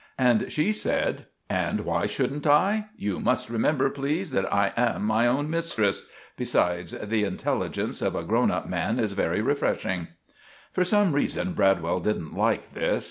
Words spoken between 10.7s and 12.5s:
For some reason Bradwell didn't